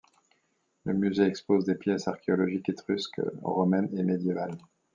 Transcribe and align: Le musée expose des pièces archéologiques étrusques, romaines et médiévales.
Le 0.83 0.95
musée 0.95 1.27
expose 1.27 1.65
des 1.65 1.75
pièces 1.75 2.07
archéologiques 2.07 2.69
étrusques, 2.69 3.21
romaines 3.43 3.95
et 3.95 4.01
médiévales. 4.01 4.57